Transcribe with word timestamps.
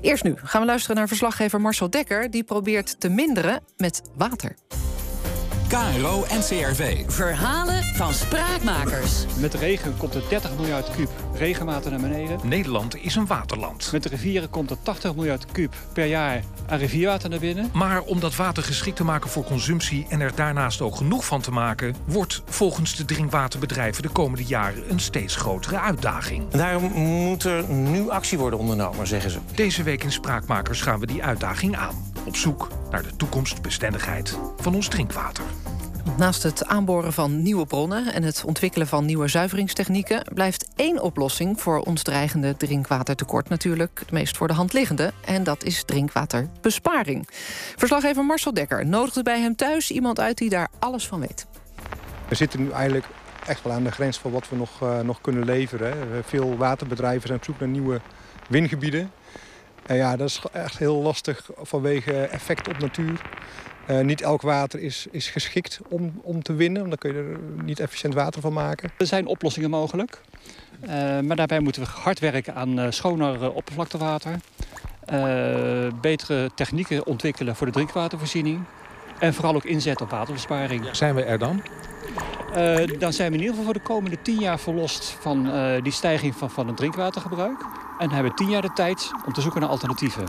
Eerst 0.00 0.24
nu 0.24 0.34
gaan 0.36 0.60
we 0.60 0.66
luisteren 0.66 0.96
naar 0.96 1.08
verslaggever 1.08 1.60
Marcel 1.60 1.90
Dekker. 1.90 2.30
Die 2.30 2.44
probeert 2.44 3.00
te 3.00 3.08
minderen 3.08 3.62
met 3.76 4.02
water. 4.16 4.56
KRO 5.68 6.24
NCRV. 6.28 7.04
Verhalen 7.06 7.84
van 7.84 8.14
spraakmakers. 8.14 9.24
Met 9.40 9.54
regen 9.54 9.96
komt 9.96 10.14
er 10.14 10.22
30 10.28 10.56
miljard 10.56 10.90
kuub 10.90 11.10
regenwater 11.34 11.90
naar 11.90 12.00
beneden. 12.00 12.38
Nederland 12.42 12.96
is 12.96 13.14
een 13.14 13.26
waterland. 13.26 13.88
Met 13.92 14.02
de 14.02 14.08
rivieren 14.08 14.50
komt 14.50 14.70
er 14.70 14.76
80 14.82 15.14
miljard 15.14 15.46
kuub 15.52 15.74
per 15.92 16.06
jaar 16.06 16.42
aan 16.66 16.78
rivierwater 16.78 17.30
naar 17.30 17.38
binnen. 17.38 17.70
Maar 17.72 18.02
om 18.02 18.20
dat 18.20 18.36
water 18.36 18.62
geschikt 18.62 18.96
te 18.96 19.04
maken 19.04 19.30
voor 19.30 19.44
consumptie 19.44 20.06
en 20.08 20.20
er 20.20 20.32
daarnaast 20.34 20.80
ook 20.80 20.96
genoeg 20.96 21.24
van 21.24 21.40
te 21.40 21.50
maken, 21.50 21.94
wordt 22.04 22.42
volgens 22.46 22.96
de 22.96 23.04
drinkwaterbedrijven 23.04 24.02
de 24.02 24.08
komende 24.08 24.44
jaren 24.44 24.90
een 24.90 25.00
steeds 25.00 25.36
grotere 25.36 25.78
uitdaging. 25.78 26.48
Daarom 26.50 26.92
moet 26.92 27.44
er 27.44 27.68
nu 27.68 28.10
actie 28.10 28.38
worden 28.38 28.58
ondernomen, 28.58 29.06
zeggen 29.06 29.30
ze. 29.30 29.38
Deze 29.54 29.82
week 29.82 30.04
in 30.04 30.12
Spraakmakers 30.12 30.80
gaan 30.80 31.00
we 31.00 31.06
die 31.06 31.24
uitdaging 31.24 31.76
aan. 31.76 32.06
Op 32.26 32.36
zoek 32.36 32.68
naar 32.90 33.02
de 33.02 33.16
toekomstbestendigheid 33.16 34.38
van 34.56 34.74
ons 34.74 34.88
drinkwater. 34.88 35.44
Naast 36.16 36.42
het 36.42 36.66
aanboren 36.66 37.12
van 37.12 37.42
nieuwe 37.42 37.66
bronnen 37.66 38.12
en 38.12 38.22
het 38.22 38.44
ontwikkelen 38.44 38.86
van 38.86 39.04
nieuwe 39.04 39.28
zuiveringstechnieken, 39.28 40.24
blijft 40.34 40.68
één 40.76 41.02
oplossing 41.02 41.60
voor 41.60 41.80
ons 41.80 42.02
dreigende 42.02 42.56
drinkwatertekort 42.56 43.48
natuurlijk 43.48 43.98
het 43.98 44.10
meest 44.10 44.36
voor 44.36 44.48
de 44.48 44.54
hand 44.54 44.72
liggende. 44.72 45.12
En 45.24 45.44
dat 45.44 45.64
is 45.64 45.84
drinkwaterbesparing. 45.84 47.28
Verslaggever 47.76 48.24
Marcel 48.24 48.54
Dekker 48.54 48.86
nodigde 48.86 49.22
bij 49.22 49.40
hem 49.40 49.56
thuis 49.56 49.90
iemand 49.90 50.20
uit 50.20 50.38
die 50.38 50.48
daar 50.48 50.68
alles 50.78 51.06
van 51.06 51.20
weet. 51.20 51.46
We 52.28 52.34
zitten 52.34 52.60
nu 52.60 52.70
eigenlijk 52.70 53.06
echt 53.46 53.62
wel 53.62 53.72
aan 53.72 53.84
de 53.84 53.92
grens 53.92 54.18
van 54.18 54.30
wat 54.30 54.48
we 54.48 54.56
nog, 54.56 54.82
uh, 54.82 55.00
nog 55.00 55.20
kunnen 55.20 55.44
leveren. 55.44 55.92
Hè. 55.98 56.22
Veel 56.22 56.56
waterbedrijven 56.56 57.26
zijn 57.26 57.38
op 57.38 57.44
zoek 57.44 57.58
naar 57.58 57.68
nieuwe 57.68 58.00
windgebieden. 58.48 59.10
En 59.86 59.96
ja, 59.96 60.16
dat 60.16 60.28
is 60.28 60.42
echt 60.52 60.78
heel 60.78 61.02
lastig 61.02 61.50
vanwege 61.56 62.12
effect 62.12 62.68
op 62.68 62.78
natuur. 62.78 63.20
Uh, 63.90 64.00
niet 64.00 64.20
elk 64.20 64.42
water 64.42 64.80
is, 64.80 65.06
is 65.10 65.28
geschikt 65.28 65.80
om, 65.88 66.20
om 66.22 66.42
te 66.42 66.54
winnen. 66.54 66.88
Want 66.88 67.00
dan 67.00 67.12
kun 67.12 67.22
je 67.22 67.28
er 67.28 67.62
niet 67.64 67.80
efficiënt 67.80 68.14
water 68.14 68.40
van 68.40 68.52
maken. 68.52 68.90
Er 68.98 69.06
zijn 69.06 69.26
oplossingen 69.26 69.70
mogelijk. 69.70 70.20
Uh, 70.82 70.90
maar 71.20 71.36
daarbij 71.36 71.60
moeten 71.60 71.82
we 71.82 71.88
hard 71.88 72.18
werken 72.18 72.54
aan 72.54 72.78
uh, 72.78 72.86
schoner 72.88 73.52
oppervlaktewater. 73.52 74.38
betere 76.00 76.50
technieken 76.54 77.06
ontwikkelen 77.06 77.56
voor 77.56 77.66
de 77.66 77.72
drinkwatervoorziening. 77.72 78.64
En 79.18 79.34
vooral 79.34 79.54
ook 79.54 79.64
inzetten 79.64 80.04
op 80.04 80.10
waterbesparing. 80.10 80.88
Zijn 80.92 81.14
we 81.14 81.22
er 81.22 81.38
dan? 81.38 81.62
dan 82.98 83.12
zijn 83.12 83.30
we 83.30 83.36
in 83.36 83.42
ieder 83.42 83.48
geval 83.48 83.64
voor 83.64 83.72
de 83.72 83.80
komende 83.80 84.22
tien 84.22 84.38
jaar 84.38 84.58
verlost 84.58 85.16
van 85.20 85.50
die 85.82 85.92
stijging 85.92 86.34
van, 86.34 86.50
van 86.50 86.66
het 86.66 86.76
drinkwatergebruik. 86.76 87.64
En 87.98 88.10
hebben 88.10 88.34
tien 88.34 88.50
jaar 88.50 88.62
de 88.62 88.72
tijd 88.74 89.10
om 89.26 89.32
te 89.32 89.40
zoeken 89.40 89.60
naar 89.60 89.70
alternatieven. 89.70 90.24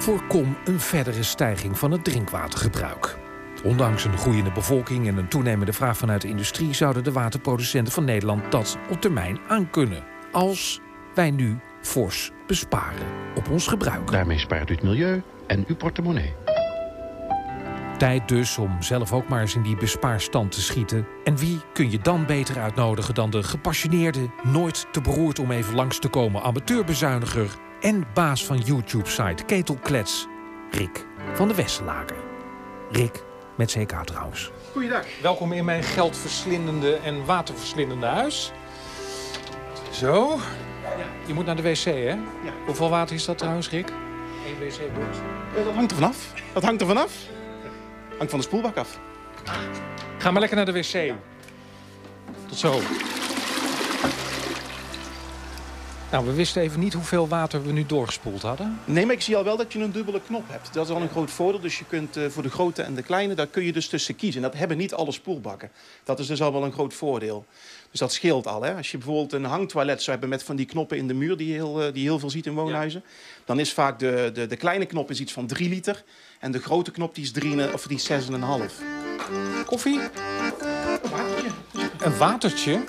Voorkom 0.00 0.56
een 0.64 0.80
verdere 0.80 1.22
stijging 1.22 1.78
van 1.78 1.90
het 1.90 2.04
drinkwatergebruik. 2.04 3.16
Ondanks 3.64 4.04
een 4.04 4.18
groeiende 4.18 4.52
bevolking 4.52 5.06
en 5.06 5.16
een 5.16 5.28
toenemende 5.28 5.72
vraag 5.72 5.96
vanuit 5.96 6.20
de 6.20 6.28
industrie 6.28 6.74
zouden 6.74 7.04
de 7.04 7.12
waterproducenten 7.12 7.92
van 7.92 8.04
Nederland 8.04 8.50
dat 8.50 8.78
op 8.90 9.00
termijn 9.00 9.38
aankunnen. 9.48 10.04
Als 10.32 10.80
wij 11.14 11.30
nu 11.30 11.58
fors 11.82 12.30
besparen 12.46 13.06
op 13.34 13.50
ons 13.50 13.66
gebruik. 13.66 14.10
Daarmee 14.10 14.38
spaart 14.38 14.70
u 14.70 14.74
het 14.74 14.82
milieu 14.82 15.22
en 15.46 15.64
uw 15.66 15.76
portemonnee. 15.76 16.34
Tijd 17.98 18.28
dus 18.28 18.58
om 18.58 18.82
zelf 18.82 19.12
ook 19.12 19.28
maar 19.28 19.40
eens 19.40 19.54
in 19.54 19.62
die 19.62 19.76
bespaarstand 19.76 20.52
te 20.52 20.60
schieten. 20.60 21.06
En 21.24 21.36
wie 21.36 21.60
kun 21.72 21.90
je 21.90 21.98
dan 21.98 22.26
beter 22.26 22.58
uitnodigen 22.58 23.14
dan 23.14 23.30
de 23.30 23.42
gepassioneerde, 23.42 24.30
nooit 24.42 24.86
te 24.92 25.00
beroerd 25.00 25.38
om 25.38 25.50
even 25.50 25.74
langs 25.74 25.98
te 25.98 26.08
komen 26.08 26.42
amateurbezuiniger 26.42 27.50
en 27.80 28.06
baas 28.14 28.44
van 28.44 28.58
YouTube-site 28.58 29.44
Ketelklets, 29.44 30.26
Rick 30.70 31.06
van 31.34 31.48
de 31.48 31.54
Wesselaker. 31.54 32.16
Rick 32.90 33.22
met 33.56 33.72
CK 33.72 34.04
trouwens. 34.04 34.50
Goeiedag. 34.72 35.06
Welkom 35.22 35.52
in 35.52 35.64
mijn 35.64 35.82
geldverslindende 35.82 36.94
en 36.94 37.24
waterverslindende 37.24 38.06
huis. 38.06 38.52
Zo. 39.90 40.38
Je 41.26 41.34
moet 41.34 41.46
naar 41.46 41.56
de 41.56 41.62
wc, 41.62 41.84
hè? 41.84 42.08
Ja. 42.08 42.18
Hoeveel 42.66 42.90
water 42.90 43.14
is 43.14 43.24
dat 43.24 43.38
trouwens, 43.38 43.70
Rick? 43.70 43.88
Eén 44.46 44.58
wc-beurt. 44.58 45.16
dat 45.64 45.74
hangt 45.74 45.90
er 45.90 45.96
vanaf. 45.96 46.32
Dat 46.52 46.62
hangt 46.62 46.80
er 46.80 46.86
vanaf. 46.86 47.12
Hangt 48.16 48.30
van 48.30 48.38
de 48.38 48.46
spoelbak 48.46 48.76
af. 48.76 48.98
Ga 50.18 50.30
maar 50.30 50.40
lekker 50.40 50.56
naar 50.56 50.66
de 50.66 50.72
wc. 50.72 51.12
Tot 52.48 52.58
zo. 52.58 52.80
Nou, 56.10 56.26
we 56.26 56.32
wisten 56.32 56.62
even 56.62 56.80
niet 56.80 56.92
hoeveel 56.92 57.28
water 57.28 57.62
we 57.62 57.72
nu 57.72 57.86
doorgespoeld 57.86 58.42
hadden. 58.42 58.78
Nee, 58.84 59.06
maar 59.06 59.14
ik 59.14 59.20
zie 59.20 59.36
al 59.36 59.44
wel 59.44 59.56
dat 59.56 59.72
je 59.72 59.78
een 59.78 59.92
dubbele 59.92 60.20
knop 60.20 60.44
hebt. 60.46 60.74
Dat 60.74 60.88
is 60.88 60.94
al 60.94 61.02
een 61.02 61.08
groot 61.08 61.30
voordeel. 61.30 61.60
Dus 61.60 61.78
je 61.78 61.84
kunt 61.84 62.16
uh, 62.16 62.28
voor 62.28 62.42
de 62.42 62.50
grote 62.50 62.82
en 62.82 62.94
de 62.94 63.02
kleine, 63.02 63.34
daar 63.34 63.46
kun 63.46 63.64
je 63.64 63.72
dus 63.72 63.88
tussen 63.88 64.16
kiezen. 64.16 64.42
Dat 64.42 64.54
hebben 64.54 64.76
niet 64.76 64.94
alle 64.94 65.12
spoelbakken. 65.12 65.70
Dat 66.04 66.18
is 66.18 66.26
dus 66.26 66.42
al 66.42 66.52
wel 66.52 66.64
een 66.64 66.72
groot 66.72 66.94
voordeel. 66.94 67.44
Dus 67.90 68.00
dat 68.00 68.12
scheelt 68.12 68.46
al. 68.46 68.62
Hè? 68.62 68.74
Als 68.76 68.90
je 68.90 68.96
bijvoorbeeld 68.96 69.32
een 69.32 69.44
hangtoilet 69.44 69.98
zou 69.98 70.10
hebben 70.10 70.28
met 70.28 70.42
van 70.42 70.56
die 70.56 70.66
knoppen 70.66 70.96
in 70.96 71.08
de 71.08 71.14
muur... 71.14 71.36
die 71.36 71.46
je 71.46 71.52
heel, 71.52 71.86
uh, 71.86 71.92
die 71.92 72.02
heel 72.02 72.18
veel 72.18 72.30
ziet 72.30 72.46
in 72.46 72.54
woonhuizen... 72.54 73.04
dan 73.44 73.60
is 73.60 73.72
vaak 73.72 73.98
de, 73.98 74.30
de, 74.34 74.46
de 74.46 74.56
kleine 74.56 74.86
knop 74.86 75.10
is 75.10 75.20
iets 75.20 75.32
van 75.32 75.46
3 75.46 75.68
liter... 75.68 76.04
en 76.38 76.52
de 76.52 76.58
grote 76.58 76.90
knop 76.90 77.14
die 77.14 77.24
is, 77.24 77.32
drie, 77.32 77.72
of 77.72 77.86
die 77.86 77.96
is 77.96 78.10
6,5. 78.10 78.16
Koffie? 79.66 80.00
Een 80.00 81.10
watertje. 81.10 81.50
Een 81.98 82.16
watertje? 82.16 82.80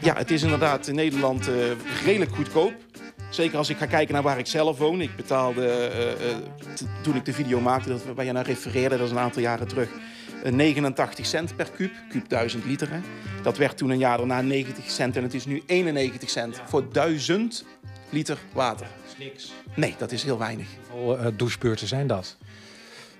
Ja, 0.00 0.14
het 0.16 0.30
is 0.30 0.42
inderdaad 0.42 0.86
in 0.86 0.94
Nederland 0.94 1.48
uh, 1.48 1.54
redelijk 2.04 2.34
goedkoop. 2.34 2.72
Zeker 3.30 3.58
als 3.58 3.68
ik 3.68 3.76
ga 3.76 3.86
kijken 3.86 4.14
naar 4.14 4.22
waar 4.22 4.38
ik 4.38 4.46
zelf 4.46 4.78
woon. 4.78 5.00
Ik 5.00 5.16
betaalde, 5.16 5.90
uh, 6.20 6.30
uh, 6.30 6.36
toen 7.02 7.16
ik 7.16 7.24
de 7.24 7.32
video 7.32 7.60
maakte, 7.60 7.88
dat, 7.88 8.02
waar 8.14 8.24
je 8.24 8.32
naar 8.32 8.46
refereerde, 8.46 8.96
dat 8.96 9.06
is 9.06 9.12
een 9.12 9.18
aantal 9.18 9.42
jaren 9.42 9.68
terug, 9.68 9.88
89 10.50 11.26
cent 11.26 11.56
per 11.56 11.70
kuub. 11.70 11.92
Kuub 12.08 12.28
1000 12.28 12.64
liter. 12.64 12.90
Hè. 12.90 12.98
Dat 13.42 13.56
werd 13.56 13.76
toen 13.76 13.90
een 13.90 13.98
jaar 13.98 14.16
daarna 14.16 14.40
90 14.40 14.90
cent 14.90 15.16
en 15.16 15.22
het 15.22 15.34
is 15.34 15.46
nu 15.46 15.62
91 15.66 16.30
cent 16.30 16.60
voor 16.66 16.92
1000 16.92 17.64
liter 18.10 18.38
water. 18.52 18.86
Dat 18.86 19.12
is 19.18 19.24
niks. 19.24 19.52
Nee, 19.74 19.94
dat 19.98 20.12
is 20.12 20.22
heel 20.22 20.38
weinig. 20.38 20.66
Hoeveel 20.90 21.36
douchebeurten 21.36 21.86
zijn 21.86 22.06
dat? 22.06 22.36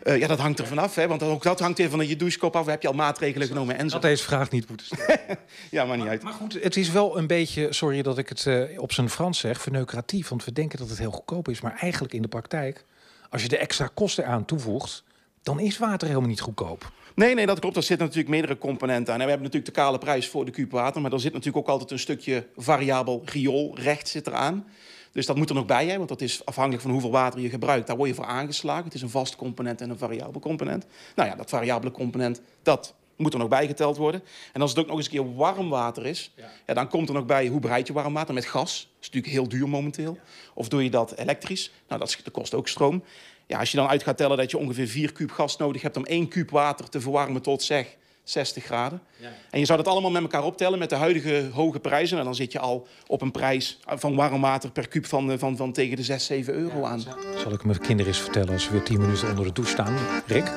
Uh, 0.05 0.19
ja, 0.19 0.27
dat 0.27 0.39
hangt 0.39 0.59
er 0.59 0.67
vanaf. 0.67 0.95
Hè, 0.95 1.09
want 1.09 1.23
ook 1.23 1.43
dat 1.43 1.61
hangt 1.61 1.79
even 1.79 1.91
van 1.91 2.09
je 2.09 2.17
douchekop 2.17 2.57
af. 2.57 2.67
Heb 2.67 2.83
je 2.83 2.89
al 2.89 2.95
maatregelen 2.95 3.47
genomen? 3.47 3.77
En 3.77 3.89
zo. 3.89 3.93
Dat 3.93 4.03
deze 4.03 4.25
vraag 4.25 4.51
niet 4.51 4.69
moeten 4.69 4.87
stellen. 4.87 5.19
ja, 5.71 5.85
maar 5.85 5.97
niet 5.97 6.07
uit. 6.07 6.23
Maar 6.23 6.33
goed, 6.33 6.63
het 6.63 6.77
is 6.77 6.91
wel 6.91 7.19
een 7.19 7.27
beetje, 7.27 7.73
sorry 7.73 8.03
dat 8.03 8.19
ik 8.19 8.29
het 8.29 8.45
uh, 8.45 8.81
op 8.81 8.93
zijn 8.93 9.11
Frans 9.11 9.39
zeg, 9.39 9.61
verneukeratief. 9.61 10.29
Want 10.29 10.45
we 10.45 10.53
denken 10.53 10.79
dat 10.79 10.89
het 10.89 10.99
heel 10.99 11.11
goedkoop 11.11 11.49
is. 11.49 11.61
Maar 11.61 11.77
eigenlijk 11.81 12.15
in 12.15 12.23
de 12.23 12.29
praktijk, 12.29 12.85
als 13.31 13.43
je 13.43 13.49
de 13.49 13.59
extra 13.59 13.91
kosten 13.95 14.27
aan 14.27 14.45
toevoegt... 14.45 15.05
dan 15.43 15.61
is 15.61 15.79
water 15.79 16.09
helemaal 16.09 16.29
niet 16.29 16.41
goedkoop. 16.41 16.93
Nee, 17.15 17.35
nee, 17.35 17.47
dat 17.47 17.59
klopt. 17.59 17.77
Er 17.77 17.83
zitten 17.83 18.07
natuurlijk 18.07 18.35
meerdere 18.35 18.59
componenten 18.59 19.15
aan. 19.15 19.21
En 19.21 19.25
we 19.25 19.31
hebben 19.31 19.47
natuurlijk 19.51 19.75
de 19.75 19.81
kale 19.81 19.99
prijs 19.99 20.29
voor 20.29 20.45
de 20.45 20.51
kuub 20.51 20.71
water. 20.71 21.01
Maar 21.01 21.13
er 21.13 21.21
zit 21.21 21.33
natuurlijk 21.33 21.67
ook 21.67 21.73
altijd 21.73 21.91
een 21.91 21.99
stukje 21.99 22.47
variabel 22.57 23.23
rioolrecht 23.25 24.09
zit 24.09 24.27
eraan. 24.27 24.67
Dus 25.13 25.27
dat 25.27 25.37
moet 25.37 25.49
er 25.49 25.55
nog 25.55 25.67
bij, 25.67 25.87
hè, 25.87 25.97
want 25.97 26.09
dat 26.09 26.21
is 26.21 26.45
afhankelijk 26.45 26.83
van 26.83 26.91
hoeveel 26.91 27.11
water 27.11 27.41
je 27.41 27.49
gebruikt. 27.49 27.87
Daar 27.87 27.97
word 27.97 28.09
je 28.09 28.15
voor 28.15 28.25
aangeslagen. 28.25 28.85
Het 28.85 28.95
is 28.95 29.03
een 29.03 29.11
vast 29.11 29.37
component 29.37 29.81
en 29.81 29.91
een 29.91 29.99
variabel 29.99 30.41
component. 30.41 30.87
Nou 31.15 31.29
ja, 31.29 31.35
dat 31.35 31.51
variabele 31.51 31.93
component, 31.93 32.41
dat 32.63 32.95
moet 33.17 33.33
er 33.33 33.39
nog 33.39 33.49
bijgeteld 33.49 33.97
worden. 33.97 34.23
En 34.53 34.61
als 34.61 34.71
het 34.71 34.81
ook 34.81 34.87
nog 34.87 34.97
eens 34.97 35.05
een 35.05 35.13
keer 35.13 35.35
warm 35.35 35.69
water 35.69 36.07
is, 36.07 36.33
ja. 36.37 36.51
ja 36.67 36.75
dan 36.75 36.89
komt 36.89 37.09
er 37.09 37.15
nog 37.15 37.27
bij 37.27 37.47
hoe 37.47 37.61
bereid 37.61 37.87
je 37.87 37.93
warm 37.93 38.15
water 38.15 38.35
met 38.35 38.45
gas. 38.45 38.81
Dat 38.81 39.01
is 39.01 39.07
natuurlijk 39.07 39.33
heel 39.33 39.49
duur 39.49 39.69
momenteel. 39.69 40.15
Ja. 40.15 40.21
Of 40.55 40.69
doe 40.69 40.85
je 40.85 40.91
dat 40.91 41.13
elektrisch? 41.17 41.71
Nou, 41.89 42.01
dat, 42.01 42.19
dat 42.25 42.33
kost 42.33 42.55
ook 42.55 42.69
stroom. 42.69 43.05
Ja, 43.47 43.59
als 43.59 43.71
je 43.71 43.77
dan 43.77 43.89
uit 43.89 44.03
gaat 44.03 44.17
tellen 44.17 44.37
dat 44.37 44.51
je 44.51 44.59
ongeveer 44.59 44.87
4 44.87 45.13
kuub 45.13 45.31
gas 45.31 45.57
nodig 45.57 45.83
hebt 45.83 45.97
om 45.97 46.05
1 46.05 46.29
kuub 46.29 46.51
water 46.51 46.89
te 46.89 47.01
verwarmen 47.01 47.43
tot 47.43 47.63
zeg 47.63 47.97
60 48.31 48.65
graden. 48.65 49.01
Ja. 49.17 49.29
En 49.51 49.59
je 49.59 49.65
zou 49.65 49.79
dat 49.83 49.93
allemaal 49.93 50.11
met 50.11 50.23
elkaar 50.23 50.45
optellen 50.45 50.79
met 50.79 50.91
de 50.91 50.97
huidige 50.97 51.49
hoge 51.53 51.81
prijzen. 51.81 52.19
En 52.19 52.25
dan 52.25 52.35
zit 52.35 52.53
je 52.53 52.59
al 52.59 52.87
op 53.07 53.23
een 53.23 53.31
prijs 53.31 53.79
van 53.87 54.15
warm 54.15 54.41
water 54.41 54.71
per 54.71 54.89
kuub 54.89 55.07
van, 55.07 55.39
van, 55.39 55.57
van 55.57 55.73
tegen 55.73 55.97
de 55.97 56.03
6, 56.03 56.25
7 56.25 56.55
euro 56.55 56.85
aan. 56.85 57.01
Zal 57.37 57.53
ik 57.53 57.65
mijn 57.65 57.79
kinderen 57.79 58.13
eens 58.13 58.21
vertellen 58.21 58.53
als 58.53 58.65
ze 58.65 58.71
weer 58.73 58.83
10 58.83 59.01
minuten 59.01 59.29
onder 59.29 59.45
de 59.45 59.53
douche 59.53 59.73
staan? 59.73 59.97
Rick? 60.27 60.53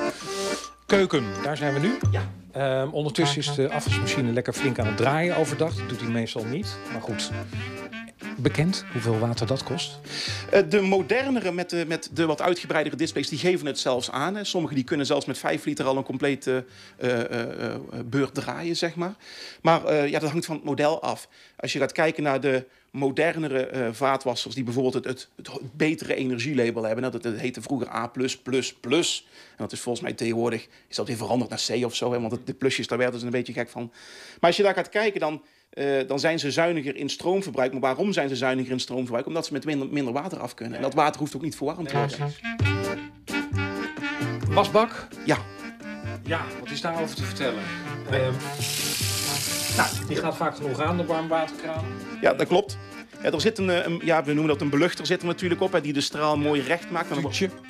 Keuken, 0.86 1.24
daar 1.42 1.56
zijn 1.56 1.74
we 1.74 1.80
nu. 1.80 1.98
Ja. 2.10 2.30
Um, 2.82 2.92
ondertussen 2.92 3.38
is 3.38 3.54
de 3.54 3.70
afwasmachine 3.70 4.32
lekker 4.32 4.52
flink 4.52 4.78
aan 4.78 4.86
het 4.86 4.96
draaien 4.96 5.36
overdag. 5.36 5.74
Dat 5.74 5.88
doet 5.88 6.00
hij 6.00 6.10
meestal 6.10 6.44
niet. 6.44 6.76
Maar 6.92 7.02
goed, 7.02 7.30
bekend 8.36 8.84
hoeveel 8.92 9.18
water 9.18 9.46
dat 9.46 9.62
kost? 9.62 9.98
Uh, 10.54 10.60
de 10.68 10.80
modernere 10.80 11.52
met 11.52 11.70
de, 11.70 11.84
met 11.86 12.10
de 12.12 12.26
wat 12.26 12.42
uitgebreidere 12.42 12.96
displays, 12.96 13.28
die 13.28 13.38
geven 13.38 13.66
het 13.66 13.78
zelfs 13.78 14.10
aan. 14.10 14.34
Hè. 14.34 14.44
Sommigen 14.44 14.76
die 14.76 14.84
kunnen 14.84 15.06
zelfs 15.06 15.26
met 15.26 15.38
5 15.38 15.64
liter 15.64 15.84
al 15.84 15.96
een 15.96 16.02
complete 16.02 16.64
uh, 17.02 17.18
uh, 17.18 17.74
beurt 18.04 18.34
draaien, 18.34 18.76
zeg 18.76 18.94
maar. 18.94 19.14
Maar 19.62 20.08
ja, 20.08 20.18
dat 20.18 20.30
hangt 20.30 20.46
van 20.46 20.54
het 20.56 20.64
model 20.64 21.02
af. 21.02 21.28
Als 21.56 21.72
je 21.72 21.78
gaat 21.78 21.92
kijken 21.92 22.22
naar 22.22 22.40
de 22.40 22.66
modernere 22.94 23.90
vaatwassers 23.92 24.54
die 24.54 24.64
bijvoorbeeld 24.64 24.94
het, 24.94 25.04
het, 25.04 25.28
het, 25.36 25.76
betere 25.76 26.14
energielabel 26.14 26.82
hebben. 26.82 27.12
Dat, 27.12 27.22
dat 27.22 27.34
heette 27.34 27.62
vroeger 27.62 27.94
A++++. 27.94 28.10
En 28.14 29.56
dat 29.56 29.72
is 29.72 29.80
volgens 29.80 30.04
mij 30.04 30.12
tegenwoordig 30.12 30.68
is 30.88 30.96
dat 30.96 31.06
weer 31.06 31.16
veranderd 31.16 31.50
naar 31.50 31.78
C 31.80 31.84
of 31.84 31.94
zo. 31.94 32.12
Hè, 32.12 32.20
want 32.20 32.46
de 32.46 32.54
plusjes, 32.54 32.86
daar 32.86 32.98
werden 32.98 33.20
ze 33.20 33.26
een 33.26 33.32
beetje 33.32 33.52
gek 33.52 33.68
van. 33.68 33.92
Maar 34.40 34.50
als 34.50 34.56
je 34.56 34.62
daar 34.62 34.74
gaat 34.74 34.88
kijken, 34.88 35.20
dan 35.20 35.42
eh, 35.74 36.08
dan 36.08 36.20
zijn 36.20 36.38
ze 36.38 36.50
zuiniger 36.50 36.96
in 36.96 37.08
stroomverbruik. 37.08 37.72
Maar 37.72 37.80
waarom 37.80 38.12
zijn 38.12 38.28
ze 38.28 38.36
zuiniger 38.36 38.72
in 38.72 38.80
stroomverbruik? 38.80 39.26
Omdat 39.26 39.46
ze 39.46 39.52
met 39.52 39.64
minder, 39.64 39.88
minder 39.88 40.12
water 40.12 40.38
af 40.38 40.54
kunnen. 40.54 40.76
En 40.76 40.82
dat 40.82 40.94
water 40.94 41.20
hoeft 41.20 41.36
ook 41.36 41.42
niet 41.42 41.56
verwarmd 41.56 41.88
te 41.88 41.96
worden. 41.96 42.34
Wasbak? 44.48 45.08
Ja. 45.24 45.38
Ja, 46.24 46.44
wat 46.60 46.70
is 46.70 46.80
daarover 46.80 47.16
te 47.16 47.22
vertellen? 47.22 47.62
Ehm, 48.10 48.32
nou, 49.76 49.88
die 50.06 50.16
gaat 50.16 50.36
vaak 50.36 50.56
genoeg 50.56 50.80
aan, 50.80 50.96
de 50.96 51.04
warmwaterkraan. 51.04 51.84
Ja, 52.20 52.34
dat 52.34 52.46
klopt. 52.46 52.78
Ja, 53.22 53.30
er 53.30 53.40
zit 53.40 53.58
een, 53.58 53.70
eh, 53.70 53.84
een, 53.84 54.00
ja, 54.04 54.24
we 54.24 54.32
noemen 54.32 54.52
dat 54.52 54.60
een 54.60 54.70
beluchter 54.70 55.06
zit 55.06 55.20
er 55.20 55.26
natuurlijk 55.26 55.60
op, 55.60 55.72
hè, 55.72 55.80
die 55.80 55.92
de 55.92 56.00
straal 56.00 56.36
mooi 56.36 56.62
recht 56.62 56.90
maakt. 56.90 57.08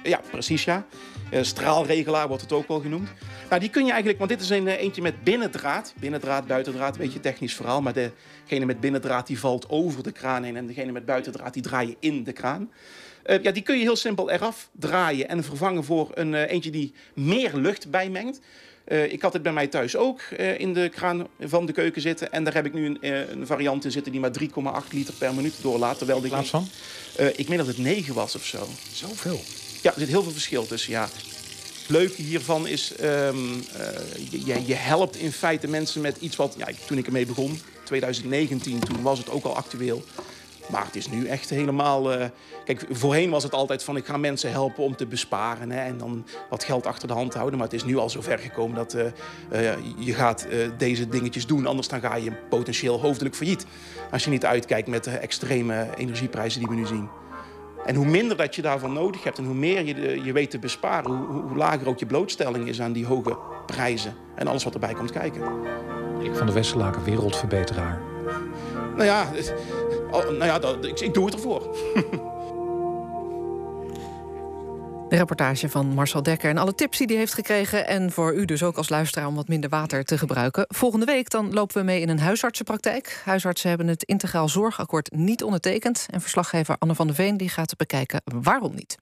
Ja, 0.02 0.20
precies 0.30 0.64
ja. 0.64 0.86
Eh, 1.30 1.42
straalregelaar 1.42 2.28
wordt 2.28 2.42
het 2.42 2.52
ook 2.52 2.68
wel 2.68 2.80
genoemd. 2.80 3.08
Nou, 3.48 3.60
die 3.60 3.70
kun 3.70 3.84
je 3.84 3.90
eigenlijk, 3.90 4.18
want 4.18 4.30
dit 4.30 4.40
is 4.40 4.50
een 4.50 4.68
eh, 4.68 4.80
eentje 4.80 5.02
met 5.02 5.24
binnendraad. 5.24 5.94
Binnendraad, 6.00 6.46
buitendraad, 6.46 6.94
een 6.94 7.00
beetje 7.00 7.16
een 7.16 7.20
technisch 7.20 7.54
verhaal. 7.54 7.82
Maar 7.82 7.92
degene 7.92 8.64
met 8.64 8.80
binnendraad 8.80 9.26
die 9.26 9.38
valt 9.38 9.68
over 9.68 10.02
de 10.02 10.12
kraan 10.12 10.42
heen 10.42 10.56
en 10.56 10.66
degene 10.66 10.92
met 10.92 11.04
buitendraad 11.04 11.52
die 11.52 11.62
draai 11.62 11.86
je 11.86 11.96
in 11.98 12.24
de 12.24 12.32
kraan. 12.32 12.70
Eh, 13.24 13.42
ja, 13.42 13.50
die 13.50 13.62
kun 13.62 13.76
je 13.76 13.82
heel 13.82 13.96
simpel 13.96 14.30
eraf 14.30 14.68
draaien 14.72 15.28
en 15.28 15.44
vervangen 15.44 15.84
voor 15.84 16.10
een 16.14 16.34
eh, 16.34 16.50
eentje 16.50 16.70
die 16.70 16.92
meer 17.14 17.50
lucht 17.56 17.90
bijmengt. 17.90 18.40
Eh, 18.84 19.12
ik 19.12 19.22
had 19.22 19.32
het 19.32 19.42
bij 19.42 19.52
mij 19.52 19.66
thuis 19.66 19.96
ook 19.96 20.20
in 20.58 20.72
de 20.74 20.88
kraan 20.88 21.26
van 21.40 21.66
de 21.66 21.72
keuken 21.72 22.02
zitten. 22.02 22.32
En 22.32 22.44
daar 22.44 22.54
heb 22.54 22.66
ik 22.66 22.72
nu 22.72 22.86
een, 22.86 22.98
een 23.32 23.46
variant 23.46 23.84
in 23.84 23.90
zitten 23.90 24.12
die 24.12 24.20
maar 24.20 24.30
3,8 24.84 24.88
liter 24.90 25.14
per 25.18 25.34
minuut 25.34 25.54
doorlaat. 25.62 25.98
Terwijl 25.98 26.20
de 26.20 26.28
plaats 26.28 26.50
van? 26.50 26.68
Eh, 27.16 27.38
ik 27.38 27.48
meen 27.48 27.58
dat 27.58 27.66
het 27.66 27.78
9 27.78 28.14
was 28.14 28.34
of 28.34 28.44
zo. 28.44 28.68
Zoveel? 28.92 29.40
Ja, 29.82 29.92
er 29.92 29.98
zit 30.00 30.08
heel 30.08 30.22
veel 30.22 30.32
verschil 30.32 30.66
tussen, 30.66 30.90
ja. 30.92 31.02
Het 31.80 31.88
leuke 31.92 32.22
hiervan 32.22 32.66
is, 32.66 32.94
ehm, 32.96 33.36
eh, 33.76 33.86
je, 34.30 34.64
je- 34.66 34.74
helpt 34.74 35.16
in 35.16 35.32
feite 35.32 35.68
mensen 35.68 36.00
met 36.00 36.16
iets 36.20 36.36
wat... 36.36 36.54
Ja, 36.58 36.66
ik- 36.66 36.78
toen 36.86 36.98
ik 36.98 37.06
ermee 37.06 37.26
begon, 37.26 37.60
2019, 37.84 38.78
toen 38.78 39.02
was 39.02 39.18
het 39.18 39.30
ook 39.30 39.44
al 39.44 39.56
actueel. 39.56 40.04
Maar 40.70 40.84
het 40.84 40.96
is 40.96 41.10
nu 41.10 41.26
echt 41.26 41.50
helemaal... 41.50 42.12
eh, 42.12 42.26
kijk, 42.64 42.86
voorheen 42.90 43.30
was 43.30 43.42
het 43.42 43.52
altijd 43.54 43.84
van 43.84 43.96
ik 43.96 44.06
ga 44.06 44.16
mensen 44.16 44.50
helpen 44.50 44.84
om 44.84 44.96
te 44.96 45.06
besparen... 45.06 45.70
Hè, 45.70 45.80
en 45.80 45.98
dan 45.98 46.24
wat 46.50 46.64
geld 46.64 46.86
achter 46.86 47.08
de 47.08 47.14
hand 47.14 47.34
houden. 47.34 47.58
Maar 47.58 47.66
het 47.68 47.76
is 47.76 47.84
nu 47.84 47.96
al 47.96 48.10
zo 48.10 48.20
ver 48.20 48.38
gekomen 48.38 48.76
dat 48.76 48.94
eh, 48.94 49.06
eh, 49.70 49.78
je 49.98 50.14
gaat 50.14 50.46
deze 50.78 51.08
dingetjes 51.08 51.46
doen. 51.46 51.66
Anders 51.66 51.88
dan 51.88 52.00
ga 52.00 52.16
je 52.16 52.32
potentieel 52.48 53.00
hoofdelijk 53.00 53.34
failliet. 53.34 53.66
Als 54.10 54.24
je 54.24 54.30
niet 54.30 54.44
uitkijkt 54.46 54.88
met 54.88 55.04
de 55.04 55.10
extreme 55.10 55.86
energieprijzen 55.96 56.60
die 56.60 56.68
we 56.68 56.74
nu 56.74 56.86
zien. 56.86 57.08
En 57.86 57.94
hoe 57.94 58.06
minder 58.06 58.36
dat 58.36 58.54
je 58.54 58.62
daarvan 58.62 58.92
nodig 58.92 59.24
hebt 59.24 59.38
en 59.38 59.44
hoe 59.44 59.54
meer 59.54 59.84
je, 59.84 59.94
de- 59.94 60.20
je 60.24 60.32
weet 60.32 60.50
te 60.50 60.58
besparen, 60.58 61.10
hoe, 61.10 61.40
hoe- 61.42 61.56
lager 61.56 61.88
ook 61.88 61.98
je 61.98 62.06
blootstelling 62.06 62.68
is 62.68 62.80
aan 62.80 62.92
die 62.92 63.06
hoge 63.06 63.36
prijzen 63.66 64.14
en 64.34 64.46
alles 64.46 64.64
wat 64.64 64.74
erbij 64.74 64.94
komt 64.94 65.10
kijken. 65.10 65.42
Ik 66.22 66.34
van 66.34 66.46
de 66.46 66.52
Westerlaken 66.52 67.04
wereldverbeteraar. 67.04 68.00
Nou 68.96 69.04
ja, 69.04 69.26
oh, 70.14 70.24
nou 70.24 70.44
ja 70.44 70.88
ik, 70.88 71.00
ik 71.00 71.14
doe 71.14 71.24
het 71.24 71.34
ervoor. 71.34 71.62
De 75.08 75.20
reportage 75.20 75.68
van 75.68 75.86
Marcel 75.86 76.22
Dekker 76.22 76.50
en 76.50 76.58
alle 76.58 76.74
tips 76.74 76.98
die 76.98 77.06
hij 77.06 77.16
heeft 77.16 77.34
gekregen... 77.34 77.86
en 77.86 78.12
voor 78.12 78.34
u 78.34 78.44
dus 78.44 78.62
ook 78.62 78.76
als 78.76 78.88
luisteraar 78.88 79.26
om 79.26 79.34
wat 79.34 79.48
minder 79.48 79.70
water 79.70 80.04
te 80.04 80.18
gebruiken. 80.18 80.64
Volgende 80.68 81.06
week 81.06 81.30
dan 81.30 81.52
lopen 81.52 81.76
we 81.76 81.82
mee 81.82 82.00
in 82.00 82.08
een 82.08 82.18
huisartsenpraktijk. 82.18 83.20
Huisartsen 83.24 83.68
hebben 83.68 83.86
het 83.86 84.02
integraal 84.02 84.48
zorgakkoord 84.48 85.12
niet 85.12 85.42
ondertekend... 85.42 86.06
en 86.10 86.20
verslaggever 86.20 86.76
Anne 86.78 86.94
van 86.94 87.06
der 87.06 87.16
Veen 87.16 87.36
die 87.36 87.48
gaat 87.48 87.76
bekijken 87.76 88.22
waarom 88.42 88.74
niet. 88.74 88.98